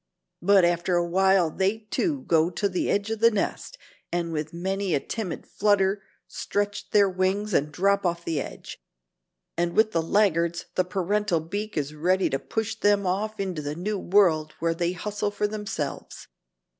[0.41, 3.77] But after a while they, too, go to the edge of the nest,
[4.11, 8.79] and with many a timid flutter stretch their wings and drop off the edge.
[9.55, 13.75] And with the laggards, the parental beak is ready to push them off into the
[13.75, 16.25] new world where they hustle for themselves.